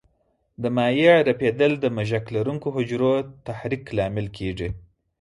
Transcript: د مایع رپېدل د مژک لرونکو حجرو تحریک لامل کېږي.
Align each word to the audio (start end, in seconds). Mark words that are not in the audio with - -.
د 0.61 0.63
مایع 0.77 1.15
رپېدل 1.29 1.71
د 1.79 1.85
مژک 1.97 2.25
لرونکو 2.35 2.67
حجرو 2.75 3.13
تحریک 3.47 3.83
لامل 3.97 4.27
کېږي. 4.37 4.69